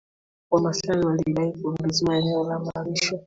wamaasai 0.51 1.05
walidai 1.05 1.51
kuongezewa 1.61 2.15
eneo 2.17 2.43
la 2.43 2.59
malisho 2.59 3.19